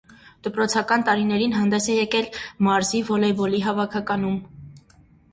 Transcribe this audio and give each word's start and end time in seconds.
Դպրոցական 0.45 1.01
տարիներին 1.09 1.51
հանդես 1.57 1.87
է 1.95 1.97
եկել 1.97 2.29
մարզի 2.67 3.01
վոլեյբոլի 3.09 3.59
հավաքականում։ 3.67 4.39